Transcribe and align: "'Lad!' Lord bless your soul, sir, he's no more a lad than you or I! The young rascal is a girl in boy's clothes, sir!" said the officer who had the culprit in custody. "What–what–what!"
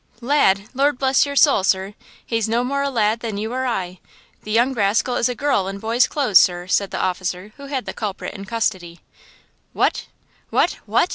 "'Lad!' 0.19 0.63
Lord 0.73 0.97
bless 0.97 1.27
your 1.27 1.35
soul, 1.35 1.63
sir, 1.63 1.93
he's 2.25 2.49
no 2.49 2.63
more 2.63 2.81
a 2.81 2.89
lad 2.89 3.19
than 3.19 3.37
you 3.37 3.53
or 3.53 3.67
I! 3.67 3.99
The 4.41 4.49
young 4.49 4.73
rascal 4.73 5.15
is 5.15 5.29
a 5.29 5.35
girl 5.35 5.67
in 5.67 5.77
boy's 5.77 6.07
clothes, 6.07 6.39
sir!" 6.39 6.65
said 6.65 6.89
the 6.89 6.97
officer 6.99 7.53
who 7.57 7.67
had 7.67 7.85
the 7.85 7.93
culprit 7.93 8.33
in 8.33 8.45
custody. 8.45 9.01
"What–what–what!" 9.73 11.09